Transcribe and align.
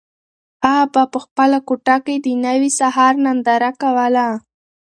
هغه 0.67 1.03
په 1.13 1.19
خپله 1.25 1.57
کوټه 1.67 1.95
کې 2.05 2.15
د 2.25 2.27
نوي 2.45 2.69
سهار 2.79 3.13
ننداره 3.25 3.71
کوله. 3.81 4.27